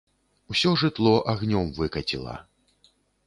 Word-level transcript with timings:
Усё 0.53 0.71
жытло 0.83 1.11
агнём 1.35 1.69
выкаціла. 1.81 2.35